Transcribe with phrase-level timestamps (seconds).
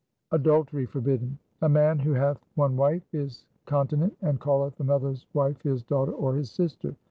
[0.31, 5.61] 2 Adultery forbidden:— A man who hath one wife is continent and calleth another's wife
[5.61, 6.95] his daughter or his sister.